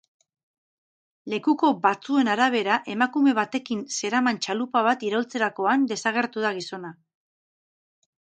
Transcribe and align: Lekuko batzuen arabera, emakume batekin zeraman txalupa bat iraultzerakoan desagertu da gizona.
Lekuko 1.33 1.67
batzuen 1.83 2.31
arabera, 2.35 2.77
emakume 2.93 3.35
batekin 3.41 3.83
zeraman 3.99 4.41
txalupa 4.45 4.83
bat 4.89 5.05
iraultzerakoan 5.09 5.83
desagertu 5.93 6.47
da 6.47 6.53
gizona. 6.59 6.91